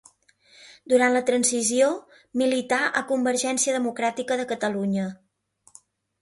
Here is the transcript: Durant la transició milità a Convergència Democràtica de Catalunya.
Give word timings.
Durant 0.93 1.11
la 1.17 1.21
transició 1.27 1.89
milità 2.43 2.79
a 3.03 3.05
Convergència 3.13 3.77
Democràtica 3.77 4.39
de 4.41 4.49
Catalunya. 4.55 5.07